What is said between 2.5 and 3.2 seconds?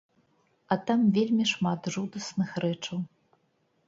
рэчаў.